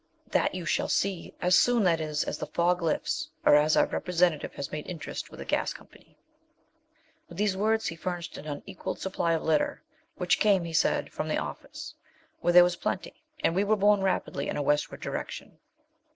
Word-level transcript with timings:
'That 0.31 0.55
you 0.55 0.65
shall 0.65 0.87
see 0.87 1.31
as 1.43 1.55
soon, 1.55 1.83
that 1.83 2.01
is, 2.01 2.23
as 2.23 2.39
the 2.39 2.47
fog 2.47 2.81
lifts, 2.81 3.29
or 3.45 3.55
as 3.55 3.77
our 3.77 3.85
representative 3.85 4.55
has 4.55 4.71
made 4.71 4.87
interest 4.87 5.29
with 5.29 5.39
a 5.39 5.45
gas 5.45 5.73
company.' 5.73 6.17
With 7.29 7.37
these 7.37 7.55
words 7.55 7.85
he 7.85 7.95
furnished 7.95 8.35
an 8.35 8.47
unequalled 8.47 8.97
supply 8.99 9.33
of 9.33 9.43
litter, 9.43 9.83
which 10.15 10.39
came, 10.39 10.63
he 10.63 10.73
said, 10.73 11.11
'from 11.13 11.27
the 11.27 11.37
office,' 11.37 11.93
where 12.39 12.51
there 12.53 12.63
was 12.63 12.75
plenty, 12.77 13.21
and 13.43 13.53
we 13.53 13.63
were 13.63 13.75
borne 13.77 14.01
rapidly 14.01 14.49
in 14.49 14.57
a 14.57 14.63
westward 14.63 15.01
direction. 15.01 15.59